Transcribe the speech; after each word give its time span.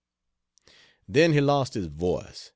Then 1.07 1.33
he 1.33 1.41
lost 1.41 1.75
his 1.75 1.85
voice. 1.85 2.49